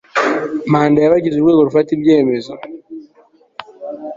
[0.71, 2.53] manda y abagize urwego rufata ibyemezo